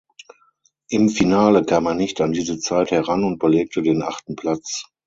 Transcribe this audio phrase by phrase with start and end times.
[0.89, 4.85] Im Finale kam er nicht an diese Zeit heran und belegte den achten Platz.